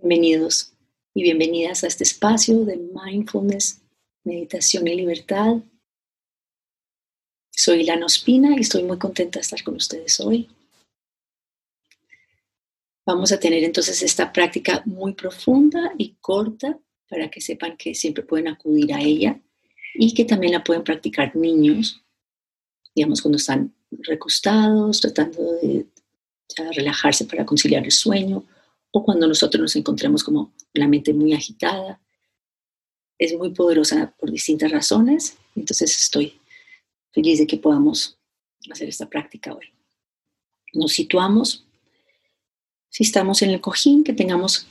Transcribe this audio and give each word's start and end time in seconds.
Bienvenidos 0.00 0.72
y 1.12 1.24
bienvenidas 1.24 1.82
a 1.82 1.88
este 1.88 2.04
espacio 2.04 2.64
de 2.64 2.76
mindfulness, 2.76 3.82
meditación 4.22 4.86
y 4.86 4.94
libertad. 4.94 5.56
Soy 7.50 7.82
Lana 7.82 8.06
Ospina 8.06 8.54
y 8.56 8.60
estoy 8.60 8.84
muy 8.84 8.96
contenta 8.96 9.40
de 9.40 9.42
estar 9.42 9.60
con 9.64 9.74
ustedes 9.74 10.20
hoy. 10.20 10.48
Vamos 13.04 13.32
a 13.32 13.40
tener 13.40 13.64
entonces 13.64 14.00
esta 14.04 14.32
práctica 14.32 14.82
muy 14.86 15.14
profunda 15.14 15.92
y 15.98 16.14
corta 16.20 16.78
para 17.08 17.28
que 17.28 17.40
sepan 17.40 17.76
que 17.76 17.92
siempre 17.96 18.22
pueden 18.22 18.46
acudir 18.46 18.94
a 18.94 19.00
ella 19.00 19.40
y 19.94 20.14
que 20.14 20.24
también 20.24 20.52
la 20.52 20.62
pueden 20.62 20.84
practicar 20.84 21.34
niños, 21.34 22.04
digamos 22.94 23.20
cuando 23.20 23.38
están 23.38 23.74
recostados, 23.90 25.00
tratando 25.00 25.54
de 25.54 25.86
relajarse 26.72 27.24
para 27.24 27.44
conciliar 27.44 27.84
el 27.84 27.90
sueño 27.90 28.44
o 28.90 29.04
cuando 29.04 29.26
nosotros 29.26 29.60
nos 29.60 29.76
encontremos 29.76 30.24
como 30.24 30.52
la 30.72 30.88
mente 30.88 31.12
muy 31.12 31.32
agitada. 31.32 32.00
Es 33.18 33.36
muy 33.36 33.50
poderosa 33.50 34.14
por 34.18 34.30
distintas 34.30 34.70
razones, 34.70 35.36
entonces 35.56 35.96
estoy 35.96 36.40
feliz 37.12 37.38
de 37.38 37.46
que 37.46 37.56
podamos 37.56 38.18
hacer 38.70 38.88
esta 38.88 39.08
práctica 39.08 39.54
hoy. 39.54 39.72
Nos 40.72 40.92
situamos, 40.92 41.66
si 42.90 43.02
estamos 43.02 43.42
en 43.42 43.50
el 43.50 43.60
cojín, 43.60 44.04
que 44.04 44.12
tengamos 44.12 44.66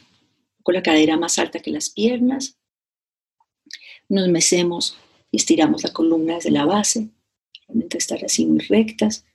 con 0.64 0.76
la 0.76 0.84
cadera 0.84 1.18
más 1.18 1.38
alta 1.40 1.60
que 1.60 1.72
las 1.72 1.90
piernas, 1.90 2.58
nos 4.10 4.30
mecemos 4.30 4.98
y 5.32 5.38
estiramos 5.38 5.84
la 5.84 5.92
columna 5.92 6.36
desde 6.36 6.52
la 6.52 6.66
base, 6.66 7.10
realmente 7.68 7.98
estar 7.98 8.24
así 8.24 8.46
muy 8.46 8.60
rectas. 8.60 9.26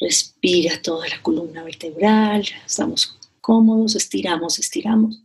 Respira 0.00 0.80
toda 0.82 1.08
la 1.08 1.22
columna 1.22 1.62
vertebral, 1.62 2.44
estamos 2.66 3.18
cómodos, 3.40 3.96
estiramos, 3.96 4.58
estiramos 4.58 5.22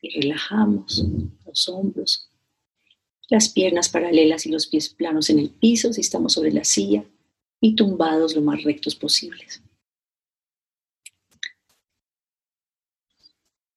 y 0.00 0.20
relajamos 0.20 1.04
los 1.46 1.68
hombros, 1.68 2.30
las 3.28 3.48
piernas 3.48 3.88
paralelas 3.88 4.46
y 4.46 4.50
los 4.50 4.66
pies 4.66 4.88
planos 4.88 5.30
en 5.30 5.38
el 5.38 5.50
piso 5.50 5.92
si 5.92 6.00
estamos 6.00 6.32
sobre 6.32 6.52
la 6.52 6.64
silla 6.64 7.04
y 7.60 7.74
tumbados 7.74 8.34
lo 8.34 8.42
más 8.42 8.62
rectos 8.62 8.94
posibles. 8.94 9.62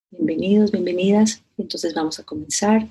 Bienvenidos, 0.09 0.71
bienvenidas. 0.71 1.43
Entonces 1.57 1.93
vamos 1.93 2.19
a 2.19 2.23
comenzar. 2.23 2.87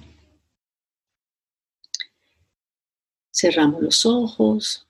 Cerramos 3.32 3.80
los 3.80 4.04
ojos. 4.04 4.86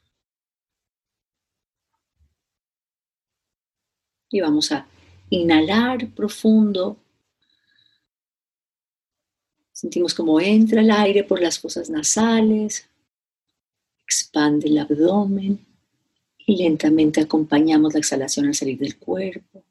Y 4.30 4.40
vamos 4.40 4.72
a 4.72 4.88
Inhalar 5.32 6.10
profundo. 6.14 6.98
Sentimos 9.72 10.12
como 10.12 10.38
entra 10.38 10.82
el 10.82 10.90
aire 10.90 11.24
por 11.24 11.40
las 11.40 11.58
fosas 11.58 11.88
nasales, 11.88 12.86
expande 14.04 14.68
el 14.68 14.76
abdomen 14.76 15.66
y 16.46 16.62
lentamente 16.62 17.22
acompañamos 17.22 17.94
la 17.94 18.00
exhalación 18.00 18.46
al 18.46 18.54
salir 18.54 18.78
del 18.78 18.98
cuerpo. 18.98 19.64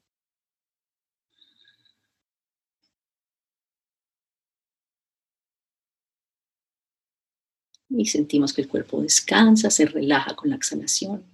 Y 7.88 8.06
sentimos 8.06 8.52
que 8.52 8.62
el 8.62 8.68
cuerpo 8.68 9.00
descansa, 9.00 9.70
se 9.70 9.86
relaja 9.86 10.34
con 10.34 10.50
la 10.50 10.56
exhalación. 10.56 11.31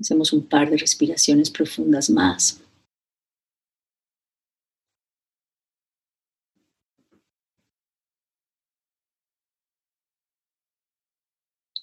Hacemos 0.00 0.32
un 0.32 0.46
par 0.46 0.70
de 0.70 0.76
respiraciones 0.76 1.50
profundas 1.50 2.08
más. 2.08 2.60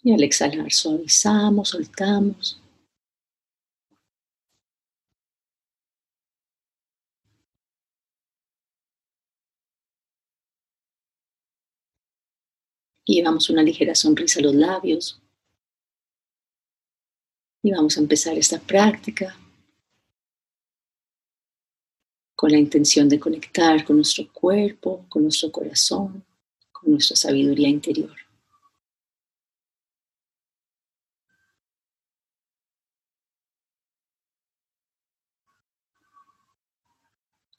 Y 0.05 0.13
al 0.13 0.21
exhalar 0.23 0.71
suavizamos, 0.71 1.69
soltamos. 1.69 2.61
Y 13.03 13.15
llevamos 13.15 13.49
una 13.49 13.63
ligera 13.63 13.95
sonrisa 13.95 14.39
a 14.39 14.43
los 14.43 14.53
labios. 14.55 15.19
Y 17.65 17.71
vamos 17.71 17.97
a 17.97 17.99
empezar 17.99 18.37
esta 18.37 18.59
práctica 18.59 19.35
con 22.35 22.51
la 22.51 22.59
intención 22.59 23.09
de 23.09 23.19
conectar 23.19 23.83
con 23.83 23.95
nuestro 23.95 24.31
cuerpo, 24.31 25.03
con 25.09 25.23
nuestro 25.23 25.51
corazón, 25.51 26.23
con 26.71 26.91
nuestra 26.91 27.15
sabiduría 27.15 27.67
interior. 27.67 28.15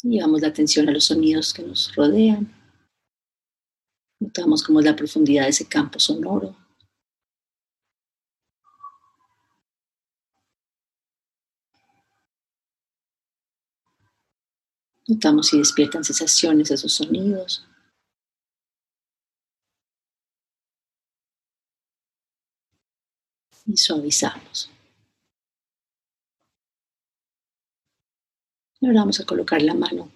Llevamos 0.05 0.41
la 0.41 0.47
atención 0.47 0.89
a 0.89 0.93
los 0.93 1.07
sonidos 1.07 1.53
que 1.53 1.65
nos 1.65 1.93
rodean. 1.97 2.55
Notamos 4.21 4.63
cómo 4.63 4.79
es 4.79 4.87
la 4.87 4.95
profundidad 4.95 5.43
de 5.43 5.51
ese 5.51 5.67
campo 5.67 5.99
sonoro. 5.99 6.66
Notamos 15.09 15.49
si 15.49 15.59
despiertan 15.59 16.03
sensaciones 16.03 16.71
esos 16.71 16.93
sonidos. 16.93 17.65
Y 23.67 23.77
suavizamos. 23.77 24.71
Y 28.81 28.87
ahora 28.87 29.01
vamos 29.01 29.21
a 29.21 29.27
colocar 29.27 29.63
la 29.63 29.75
mano 29.75 30.11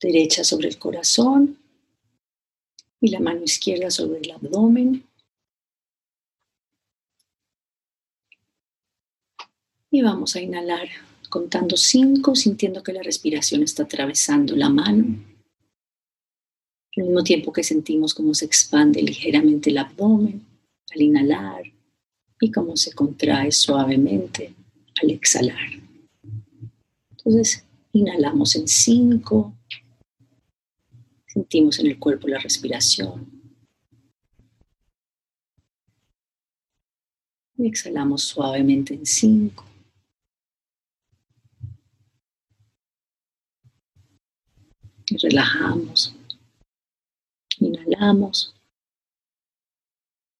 derecha 0.00 0.44
sobre 0.44 0.68
el 0.68 0.78
corazón 0.78 1.58
y 3.00 3.10
la 3.10 3.20
mano 3.20 3.42
izquierda 3.42 3.90
sobre 3.90 4.20
el 4.20 4.30
abdomen. 4.30 5.06
Y 9.90 10.02
vamos 10.02 10.36
a 10.36 10.40
inhalar 10.40 10.88
contando 11.36 11.76
cinco, 11.76 12.34
sintiendo 12.34 12.82
que 12.82 12.94
la 12.94 13.02
respiración 13.02 13.62
está 13.62 13.82
atravesando 13.82 14.56
la 14.56 14.70
mano, 14.70 15.04
al 16.96 17.04
mismo 17.04 17.22
tiempo 17.22 17.52
que 17.52 17.62
sentimos 17.62 18.14
cómo 18.14 18.32
se 18.32 18.46
expande 18.46 19.02
ligeramente 19.02 19.68
el 19.68 19.76
abdomen 19.76 20.46
al 20.94 21.02
inhalar 21.02 21.62
y 22.40 22.50
cómo 22.50 22.74
se 22.74 22.94
contrae 22.94 23.52
suavemente 23.52 24.54
al 25.02 25.10
exhalar. 25.10 25.68
Entonces, 27.10 27.66
inhalamos 27.92 28.56
en 28.56 28.66
cinco, 28.66 29.52
sentimos 31.26 31.78
en 31.80 31.88
el 31.88 31.98
cuerpo 31.98 32.28
la 32.28 32.38
respiración. 32.38 33.30
Y 37.58 37.66
exhalamos 37.66 38.22
suavemente 38.22 38.94
en 38.94 39.04
cinco. 39.04 39.75
Relajamos. 45.28 46.14
Inhalamos. 47.58 48.54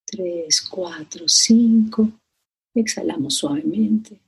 Tres, 0.05 0.61
cuatro, 0.63 1.29
cinco. 1.29 2.11
Exhalamos 2.75 3.37
suavemente. 3.37 4.21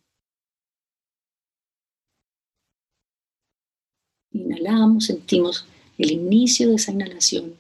Inhalamos, 4.33 5.07
sentimos 5.07 5.67
el 5.97 6.11
inicio 6.11 6.71
de 6.71 6.75
esa 6.77 6.93
inhalación. 6.93 7.57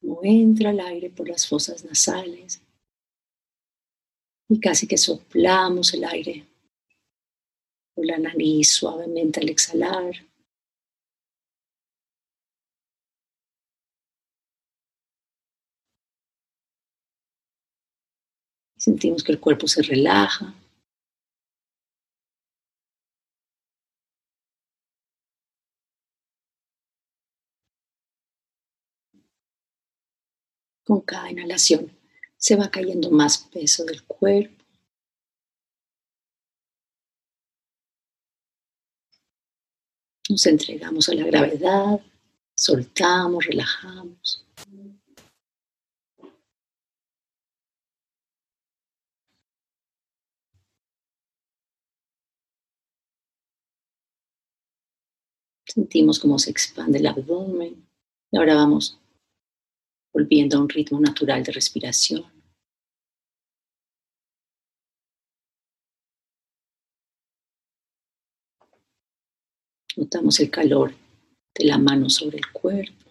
Como 0.00 0.20
entra 0.22 0.70
el 0.70 0.80
aire 0.80 1.10
por 1.10 1.28
las 1.28 1.46
fosas 1.46 1.84
nasales. 1.84 2.62
Y 4.48 4.60
casi 4.60 4.86
que 4.86 4.96
soplamos 4.96 5.92
el 5.92 6.04
aire 6.04 6.46
por 7.94 8.06
la 8.06 8.18
nariz 8.18 8.70
suavemente 8.70 9.40
al 9.40 9.48
exhalar. 9.48 10.14
Sentimos 18.86 19.24
que 19.24 19.32
el 19.32 19.40
cuerpo 19.40 19.66
se 19.66 19.82
relaja. 19.82 20.54
Con 30.84 31.00
cada 31.00 31.32
inhalación 31.32 31.90
se 32.36 32.54
va 32.54 32.70
cayendo 32.70 33.10
más 33.10 33.38
peso 33.38 33.84
del 33.84 34.04
cuerpo. 34.04 34.64
Nos 40.28 40.46
entregamos 40.46 41.08
a 41.08 41.14
la 41.14 41.26
gravedad, 41.26 42.00
soltamos, 42.54 43.46
relajamos. 43.46 44.46
Sentimos 55.76 56.18
cómo 56.18 56.38
se 56.38 56.50
expande 56.50 56.98
el 56.98 57.06
abdomen 57.06 57.86
y 58.30 58.38
ahora 58.38 58.54
vamos 58.54 58.98
volviendo 60.10 60.56
a 60.56 60.60
un 60.62 60.70
ritmo 60.70 60.98
natural 60.98 61.44
de 61.44 61.52
respiración. 61.52 62.24
Notamos 69.98 70.40
el 70.40 70.50
calor 70.50 70.94
de 71.54 71.64
la 71.66 71.76
mano 71.76 72.08
sobre 72.08 72.38
el 72.38 72.50
cuerpo. 72.50 73.10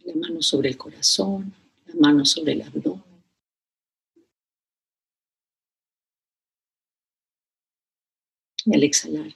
La 0.00 0.14
mano 0.16 0.42
sobre 0.42 0.70
el 0.70 0.76
corazón, 0.76 1.54
la 1.86 1.94
mano 1.94 2.24
sobre 2.24 2.54
el 2.54 2.62
abdomen. 2.62 3.15
Al 8.74 8.82
exhalar, 8.82 9.34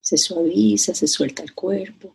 se 0.00 0.16
suaviza, 0.16 0.94
se 0.94 1.06
suelta 1.06 1.42
el 1.42 1.54
cuerpo. 1.54 2.14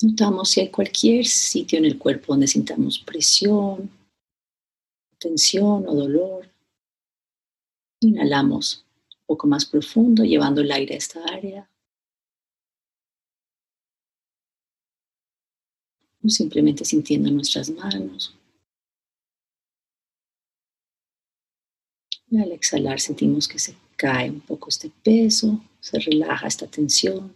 Notamos 0.00 0.50
si 0.50 0.60
hay 0.60 0.70
cualquier 0.70 1.26
sitio 1.26 1.78
en 1.78 1.84
el 1.84 1.98
cuerpo 1.98 2.32
donde 2.32 2.46
sintamos 2.46 3.00
presión, 3.00 3.90
tensión 5.18 5.86
o 5.88 5.94
dolor. 5.94 6.48
Inhalamos 8.00 8.84
un 9.10 9.26
poco 9.26 9.48
más 9.48 9.66
profundo, 9.66 10.22
llevando 10.22 10.60
el 10.60 10.70
aire 10.70 10.94
a 10.94 10.98
esta 10.98 11.24
área. 11.24 11.68
O 16.24 16.28
simplemente 16.28 16.84
sintiendo 16.84 17.30
nuestras 17.30 17.68
manos. 17.70 18.37
Y 22.30 22.38
al 22.40 22.52
exhalar 22.52 23.00
sentimos 23.00 23.48
que 23.48 23.58
se 23.58 23.74
cae 23.96 24.30
un 24.30 24.40
poco 24.40 24.68
este 24.68 24.90
peso, 25.02 25.60
se 25.80 25.98
relaja 25.98 26.46
esta 26.46 26.66
tensión. 26.66 27.34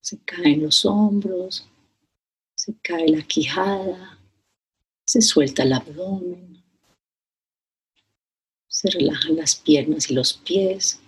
Se 0.00 0.18
caen 0.24 0.62
los 0.62 0.84
hombros, 0.84 1.68
se 2.54 2.74
cae 2.82 3.08
la 3.08 3.22
quijada, 3.22 4.18
se 5.06 5.20
suelta 5.20 5.62
el 5.62 5.72
abdomen, 5.72 6.62
se 8.66 8.90
relajan 8.90 9.36
las 9.36 9.56
piernas 9.56 10.10
y 10.10 10.14
los 10.14 10.32
pies. 10.32 11.00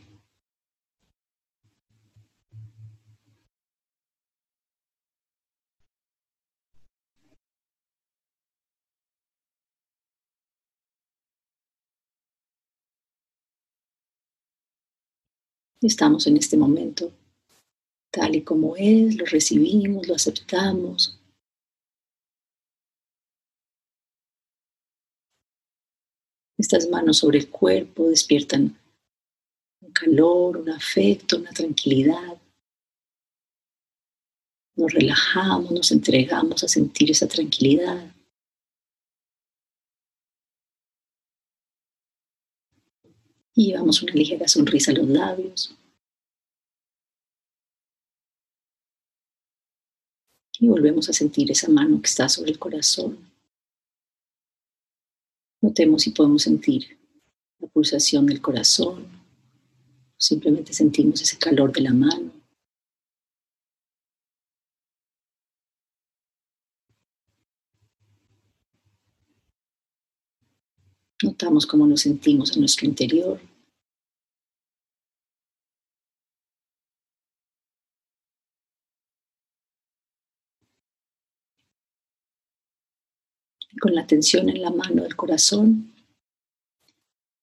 Estamos 15.83 16.29
en 16.29 16.37
este 16.37 16.57
momento 16.57 17.13
tal 18.13 18.37
y 18.37 18.43
como 18.43 18.77
es, 18.77 19.17
lo 19.17 19.25
recibimos, 19.25 20.07
lo 20.07 20.15
aceptamos. 20.15 21.19
Estas 26.59 26.89
manos 26.89 27.19
sobre 27.19 27.39
el 27.39 27.51
cuerpo 27.51 28.11
despiertan 28.11 28.79
un 29.81 29.93
calor, 29.93 30.59
un 30.59 30.71
afecto, 30.71 31.39
una 31.39 31.51
tranquilidad. 31.51 32.41
Nos 34.77 34.93
relajamos, 34.93 35.73
nos 35.73 35.91
entregamos 35.91 36.63
a 36.63 36.69
sentir 36.69 37.11
esa 37.11 37.27
tranquilidad. 37.27 38.12
Llevamos 43.69 44.03
una 44.03 44.15
ligera 44.15 44.49
sonrisa 44.49 44.93
a 44.93 44.95
los 44.95 45.09
labios. 45.09 45.77
Y 50.59 50.69
volvemos 50.69 51.09
a 51.09 51.13
sentir 51.13 51.51
esa 51.51 51.69
mano 51.69 52.01
que 52.01 52.07
está 52.07 52.29
sobre 52.29 52.53
el 52.53 52.59
corazón. 52.59 53.19
Notemos 55.61 56.03
si 56.03 56.11
podemos 56.11 56.43
sentir 56.43 56.99
la 57.59 57.69
pulsación 57.69 58.27
del 58.27 58.41
corazón. 58.41 59.07
Simplemente 60.17 60.73
sentimos 60.73 61.21
ese 61.21 61.39
calor 61.39 61.73
de 61.73 61.81
la 61.81 61.93
mano. 61.93 62.31
Notamos 71.23 71.67
cómo 71.67 71.87
nos 71.87 72.01
sentimos 72.01 72.53
en 72.53 72.61
nuestro 72.61 72.87
interior. 72.87 73.41
Con 83.83 83.97
la 83.97 84.03
atención 84.03 84.49
en 84.49 84.63
la 84.63 84.71
mano 84.71 85.03
del 85.03 85.17
corazón, 85.17 85.93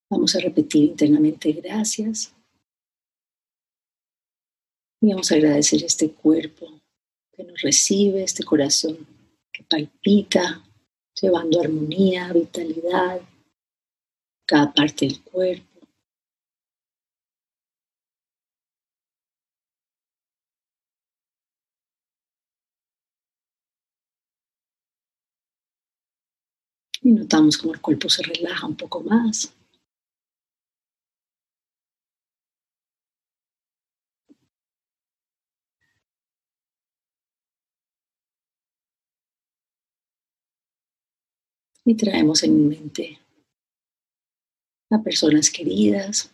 vamos 0.09 0.33
a 0.37 0.39
repetir 0.39 0.85
internamente 0.85 1.51
gracias. 1.51 2.33
Y 5.01 5.09
vamos 5.09 5.29
a 5.29 5.35
agradecer 5.35 5.83
este 5.83 6.11
cuerpo 6.11 6.79
que 7.35 7.43
nos 7.43 7.61
recibe, 7.61 8.23
este 8.23 8.45
corazón 8.45 9.05
que 9.51 9.63
palpita, 9.63 10.63
llevando 11.21 11.59
armonía, 11.59 12.31
vitalidad, 12.31 13.19
cada 14.45 14.73
parte 14.73 15.07
del 15.07 15.21
cuerpo. 15.21 15.68
Y 27.01 27.11
notamos 27.11 27.57
como 27.57 27.73
el 27.73 27.81
cuerpo 27.81 28.09
se 28.09 28.23
relaja 28.23 28.67
un 28.67 28.75
poco 28.75 29.01
más. 29.01 29.53
Y 41.85 41.95
traemos 41.95 42.43
en 42.43 42.67
mente 42.67 43.19
a 44.91 45.01
personas 45.01 45.49
queridas. 45.49 46.29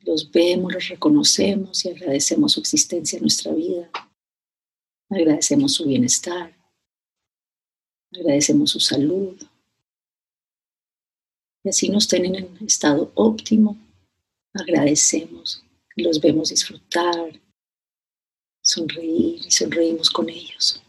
Los 0.00 0.30
vemos, 0.30 0.72
los 0.72 0.88
reconocemos 0.88 1.84
y 1.84 1.90
agradecemos 1.90 2.52
su 2.52 2.60
existencia 2.60 3.16
en 3.16 3.22
nuestra 3.22 3.52
vida. 3.52 3.90
Agradecemos 5.08 5.74
su 5.74 5.86
bienestar. 5.86 6.59
Agradecemos 8.12 8.70
su 8.70 8.80
salud. 8.80 9.36
Y 11.62 11.68
así 11.68 11.88
nos 11.88 12.08
tienen 12.08 12.34
en 12.34 12.66
estado 12.66 13.12
óptimo. 13.14 13.76
Agradecemos 14.54 15.64
los 16.02 16.20
vemos 16.20 16.50
disfrutar, 16.50 17.40
sonreír 18.62 19.40
y 19.46 19.50
sonreímos 19.50 20.10
con 20.10 20.28
ellos. 20.28 20.82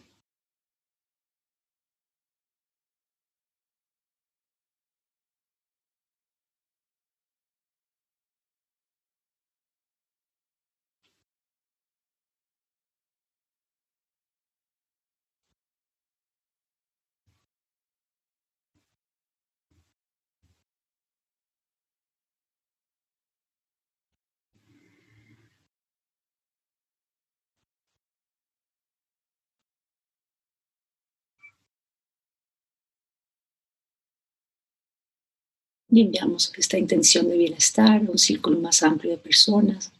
Y 35.92 36.02
enviamos 36.02 36.52
esta 36.58 36.78
intención 36.78 37.28
de 37.28 37.38
bienestar 37.38 37.98
a 37.98 38.12
un 38.12 38.18
círculo 38.18 38.60
más 38.60 38.82
amplio 38.82 39.12
de 39.12 39.18
personas. 39.18 39.92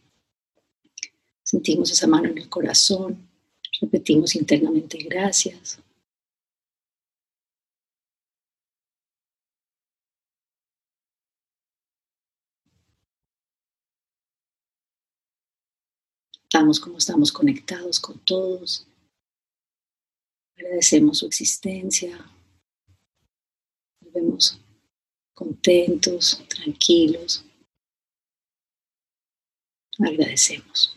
Sentimos 1.42 1.90
esa 1.92 2.06
mano 2.06 2.28
en 2.28 2.38
el 2.38 2.48
corazón 2.48 3.32
Repetimos 3.82 4.36
internamente 4.36 4.96
gracias. 4.98 5.80
Estamos 16.44 16.78
como 16.78 16.98
estamos 16.98 17.32
conectados 17.32 17.98
con 17.98 18.20
todos. 18.20 18.86
Agradecemos 20.56 21.18
su 21.18 21.26
existencia. 21.26 22.16
Nos 24.00 24.12
vemos 24.12 24.60
contentos, 25.42 26.40
tranquilos. 26.48 27.44
Agradecemos. 29.98 30.96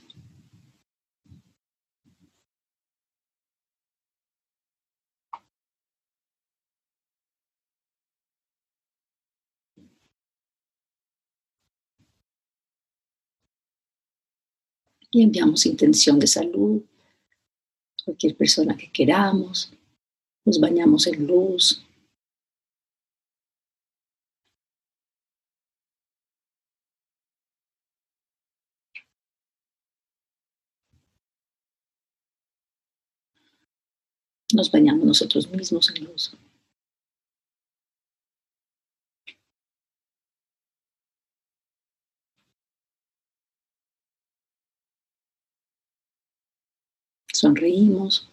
y 15.11 15.23
enviamos 15.23 15.65
intención 15.65 16.19
de 16.19 16.27
salud, 16.27 16.81
cualquier 18.03 18.35
persona 18.35 18.75
que 18.75 18.91
queramos, 18.91 19.71
nos 20.43 20.59
bañamos 20.59 21.07
en 21.07 21.25
luz. 21.25 21.84
Nos 34.55 34.71
bañamos 34.71 35.05
nosotros 35.05 35.49
mismos 35.49 35.89
en 35.89 36.05
luz. 36.05 36.33
Sonreímos. 47.33 48.29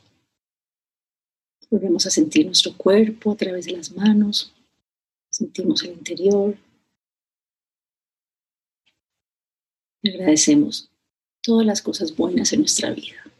Volvemos 1.68 2.06
a 2.06 2.10
sentir 2.10 2.46
nuestro 2.46 2.72
cuerpo 2.76 3.32
a 3.32 3.36
través 3.36 3.64
de 3.64 3.72
las 3.72 3.90
manos. 3.90 4.52
Sentimos 5.28 5.82
el 5.82 5.94
interior. 5.94 6.56
agradecemos 10.04 10.88
todas 11.42 11.66
las 11.66 11.82
cosas 11.82 12.14
buenas 12.14 12.52
en 12.52 12.60
nuestra 12.60 12.90
vida. 12.90 13.31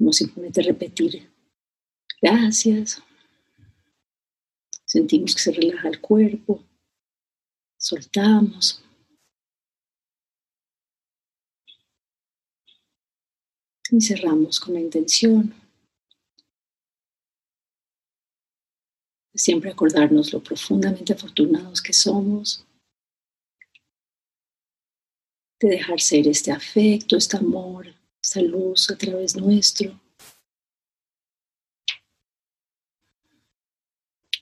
Vamos 0.00 0.16
simplemente 0.16 0.62
repetir 0.62 1.30
Gracias. 2.22 3.02
Sentimos 4.84 5.34
que 5.34 5.40
se 5.40 5.52
relaja 5.52 5.88
el 5.88 6.00
cuerpo. 6.00 6.62
Soltamos. 7.78 8.82
Y 13.90 14.00
cerramos 14.00 14.60
con 14.60 14.74
la 14.74 14.80
intención 14.80 15.54
siempre 19.34 19.70
acordarnos 19.70 20.32
lo 20.32 20.42
profundamente 20.42 21.14
afortunados 21.14 21.80
que 21.80 21.94
somos, 21.94 22.66
de 25.58 25.68
dejar 25.70 25.98
ser 25.98 26.28
este 26.28 26.52
afecto, 26.52 27.16
este 27.16 27.38
amor, 27.38 27.94
esta 28.30 28.42
luz 28.42 28.88
a 28.90 28.96
través 28.96 29.34
nuestro. 29.34 29.98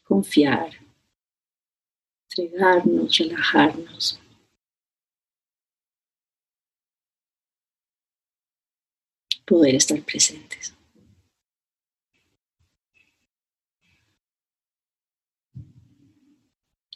confiar, 0.04 0.70
entregarnos, 2.30 3.18
relajarnos. 3.18 4.20
Poder 9.46 9.74
estar 9.74 10.00
presentes. 10.02 10.74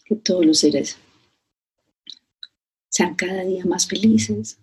Que 0.07 0.17
todos 0.17 0.45
los 0.45 0.59
seres 0.59 0.97
sean 2.89 3.15
cada 3.15 3.45
día 3.45 3.65
más 3.67 3.87
felices. 3.87 4.62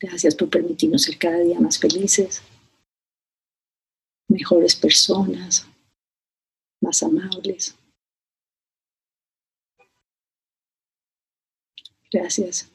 Gracias 0.00 0.34
por 0.34 0.48
permitirnos 0.48 1.02
ser 1.02 1.18
cada 1.18 1.38
día 1.38 1.60
más 1.60 1.78
felices 1.78 2.42
mejores 4.30 4.76
personas, 4.76 5.66
más 6.80 7.02
amables. 7.02 7.76
Gracias 12.12 12.70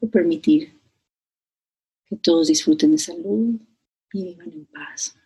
por 0.00 0.10
permitir 0.10 0.80
que 2.06 2.16
todos 2.16 2.48
disfruten 2.48 2.92
de 2.92 2.98
salud 2.98 3.60
y 4.12 4.24
vivan 4.24 4.52
en 4.52 4.66
paz. 4.66 5.16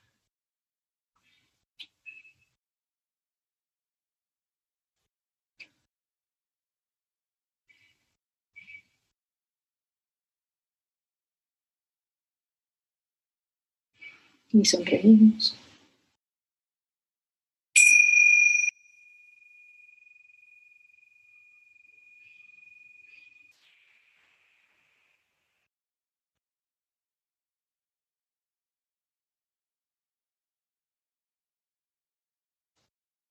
Y 14.53 14.65
sonreímos. 14.65 15.57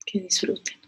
que 0.07 0.21
disfruten. 0.21 0.86